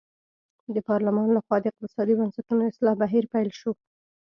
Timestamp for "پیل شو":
3.33-3.71